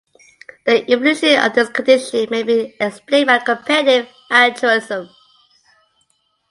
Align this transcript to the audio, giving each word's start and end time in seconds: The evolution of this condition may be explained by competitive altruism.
The 0.65 0.91
evolution 0.91 1.37
of 1.37 1.53
this 1.53 1.69
condition 1.69 2.25
may 2.31 2.41
be 2.41 2.75
explained 2.79 3.27
by 3.27 3.37
competitive 3.37 4.09
altruism. 4.31 5.09